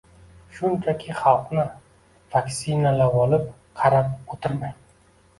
[0.59, 1.65] Shunchaki xalqni
[2.35, 3.43] vaksinalavolib
[3.83, 4.73] qarab o' tirmang